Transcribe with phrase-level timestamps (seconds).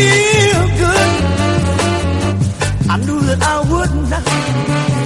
[0.00, 1.10] feel good.
[2.92, 4.99] I knew that I would not.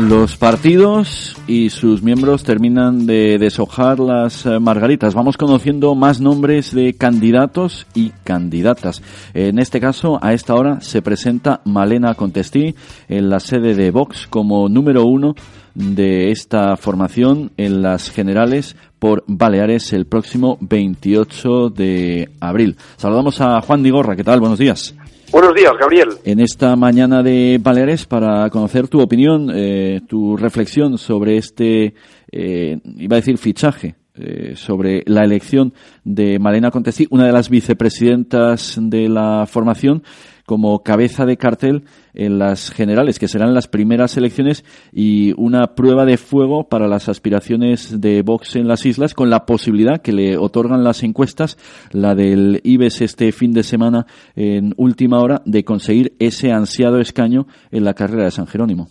[0.00, 5.14] Los partidos y sus miembros terminan de deshojar las eh, margaritas.
[5.14, 9.02] Vamos conociendo más nombres de candidatos y candidatas.
[9.32, 12.74] En este caso, a esta hora se presenta Malena Contestí
[13.08, 15.34] en la sede de Vox como número uno
[15.74, 22.76] de esta formación en las generales por Baleares el próximo 28 de abril.
[22.98, 24.14] Saludamos a Juan Digorra.
[24.14, 24.40] ¿Qué tal?
[24.40, 24.94] Buenos días.
[25.32, 26.08] Buenos días, Gabriel.
[26.24, 31.94] En esta mañana de Baleares, para conocer tu opinión, eh, tu reflexión sobre este,
[32.30, 37.50] eh, iba a decir fichaje, eh, sobre la elección de Malena Contestí, una de las
[37.50, 40.02] vicepresidentas de la formación,
[40.46, 41.84] como cabeza de cartel
[42.14, 47.08] en las generales, que serán las primeras elecciones y una prueba de fuego para las
[47.08, 51.58] aspiraciones de Vox en las islas, con la posibilidad que le otorgan las encuestas,
[51.90, 57.46] la del IBES este fin de semana en última hora, de conseguir ese ansiado escaño
[57.70, 58.88] en la carrera de San Jerónimo.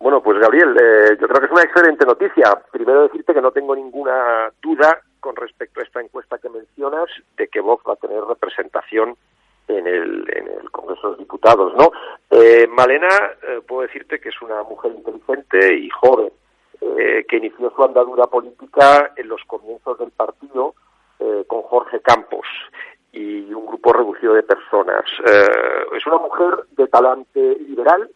[0.00, 2.62] Bueno, pues Gabriel, eh, yo creo que es una excelente noticia.
[2.70, 7.48] Primero decirte que no tengo ninguna duda con respecto a esta encuesta que mencionas de
[7.48, 9.16] que Vox va a tener representación
[9.68, 11.90] en el, Congreso de los Diputados, ¿no?
[12.30, 13.08] Eh, Malena,
[13.42, 16.30] eh, puedo decirte que es una mujer inteligente y joven,
[16.80, 20.74] eh, que inició su andadura política en los comienzos del partido
[21.48, 22.46] con Jorge Campos
[23.10, 25.04] y un grupo reducido de personas.
[25.24, 28.08] es una mujer de talante liberal,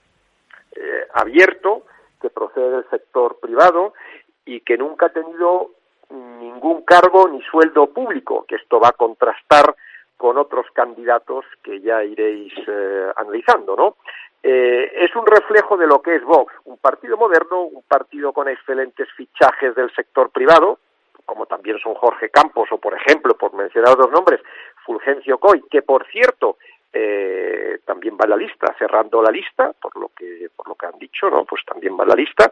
[1.14, 1.82] abierto,
[2.20, 3.94] que procede del sector privado
[4.44, 5.70] y que nunca ha tenido
[6.10, 9.74] ningún cargo ni sueldo público, que esto va a contrastar
[10.16, 13.96] con otros candidatos que ya iréis eh, analizando, ¿no?
[14.42, 18.48] Eh, es un reflejo de lo que es Vox, un partido moderno, un partido con
[18.48, 20.78] excelentes fichajes del sector privado,
[21.24, 24.40] como también son Jorge Campos o, por ejemplo, por mencionar dos nombres,
[24.84, 26.56] Fulgencio Coy, que por cierto
[26.92, 30.86] eh, también va en la lista, cerrando la lista, por lo que por lo que
[30.86, 32.50] han dicho, no, pues también va en la lista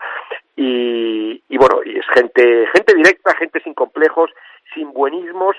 [0.57, 4.31] y, y bueno, y es gente gente directa, gente sin complejos,
[4.75, 5.57] sin buenismos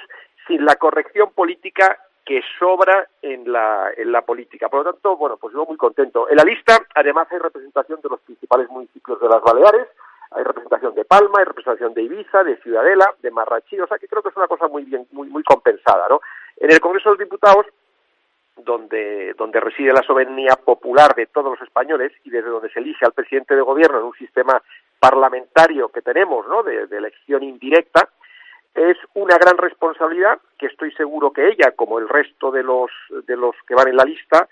[0.48, 4.70] sin la corrección política que sobra en la, en la política.
[4.70, 6.30] Por lo tanto, bueno, pues yo muy contento.
[6.30, 9.88] En la lista, además, hay representación de los principales municipios de las Baleares,
[10.32, 14.08] hay representación de Palma, hay representación de Ibiza, de Ciudadela, de Marrachí, o sea que
[14.08, 16.22] creo que es una cosa muy bien, muy, muy compensada, ¿no?
[16.58, 17.66] En el Congreso de los Diputados,
[18.64, 23.06] donde, donde reside la soberanía popular de todos los españoles y desde donde se elige
[23.06, 24.62] al presidente de gobierno en un sistema
[25.00, 26.64] parlamentario que tenemos, ¿no?
[26.64, 28.10] de elección indirecta,
[28.74, 32.90] es una gran responsabilidad que estoy seguro que ella, como el resto de los,
[33.28, 34.48] de los que van en la lista,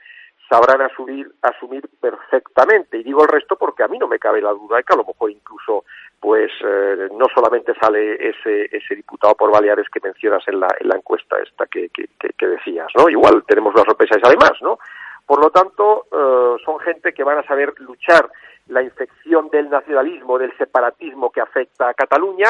[0.49, 2.97] sabrán asumir, asumir perfectamente.
[2.97, 4.97] Y digo el resto porque a mí no me cabe la duda de que a
[4.97, 5.85] lo mejor incluso
[6.19, 10.89] pues eh, no solamente sale ese, ese diputado por Baleares que mencionas en la, en
[10.89, 13.09] la encuesta esta que, que, decías, ¿no?
[13.09, 14.79] Igual tenemos las sorpresas además, ¿no?
[15.25, 18.29] Por lo tanto, eh, son gente que van a saber luchar
[18.67, 22.49] la infección del nacionalismo, del separatismo que afecta a Cataluña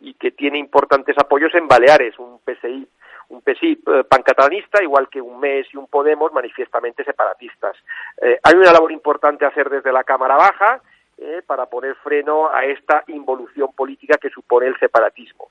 [0.00, 2.88] y que tiene importantes apoyos en Baleares, un PSI
[3.28, 7.76] un PSI eh, pancatalanista, igual que un MES y un Podemos manifiestamente separatistas.
[8.20, 10.80] Eh, hay una labor importante a hacer desde la Cámara Baja
[11.16, 15.50] eh, para poner freno a esta involución política que supone el separatismo.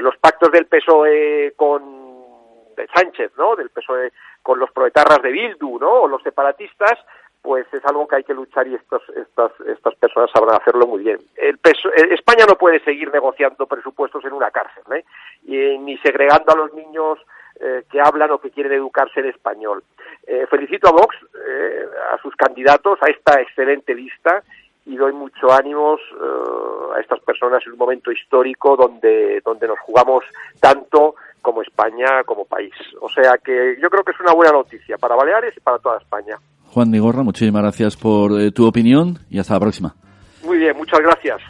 [0.00, 2.04] los pactos del PSOE con
[2.76, 3.56] de Sánchez, ¿no?
[3.56, 6.02] Del PSOE con los proetarras de Bildu, ¿no?
[6.02, 6.98] O los separatistas,
[7.44, 11.02] pues es algo que hay que luchar y estos, estas, estas personas sabrán hacerlo muy
[11.04, 11.18] bien.
[11.36, 15.04] El peso, eh, España no puede seguir negociando presupuestos en una cárcel, ¿eh?
[15.44, 17.18] y, ni segregando a los niños
[17.60, 19.84] eh, que hablan o que quieren educarse en español.
[20.26, 21.14] Eh, felicito a Vox,
[21.46, 24.42] eh, a sus candidatos, a esta excelente lista
[24.86, 26.00] y doy mucho ánimos
[26.94, 30.24] a estas personas en un momento histórico donde, donde nos jugamos
[30.60, 32.74] tanto como España como país.
[33.00, 35.98] O sea que yo creo que es una buena noticia para Baleares y para toda
[35.98, 36.36] España.
[36.74, 39.94] Juan Gorra, muchísimas gracias por eh, tu opinión y hasta la próxima.
[40.44, 41.40] Muy bien, muchas gracias.